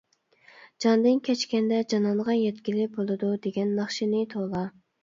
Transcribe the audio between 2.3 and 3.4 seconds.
يەتكىلى بولىدۇ»